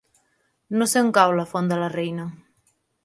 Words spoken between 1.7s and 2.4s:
de la Reina.